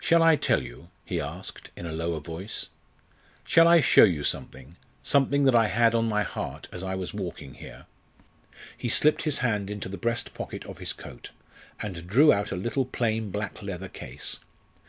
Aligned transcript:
"Shall 0.00 0.20
I 0.20 0.34
tell 0.34 0.64
you," 0.64 0.88
he 1.04 1.20
asked, 1.20 1.70
in 1.76 1.86
a 1.86 1.92
lower 1.92 2.18
voice 2.18 2.70
"shall 3.44 3.68
I 3.68 3.80
show 3.80 4.02
you 4.02 4.24
something 4.24 4.74
something 5.00 5.44
that 5.44 5.54
I 5.54 5.68
had 5.68 5.94
on 5.94 6.08
my 6.08 6.24
heart 6.24 6.66
as 6.72 6.82
I 6.82 6.96
was 6.96 7.14
walking 7.14 7.54
here?" 7.54 7.86
He 8.76 8.88
slipped 8.88 9.22
his 9.22 9.38
hand 9.46 9.70
into 9.70 9.88
the 9.88 9.96
breast 9.96 10.34
pocket 10.34 10.64
of 10.64 10.78
his 10.78 10.92
coat, 10.92 11.30
and 11.80 12.08
drew 12.08 12.32
out 12.32 12.50
a 12.50 12.56
little 12.56 12.84
plain 12.84 13.30
black 13.30 13.62
leather 13.62 13.86
case. 13.88 14.38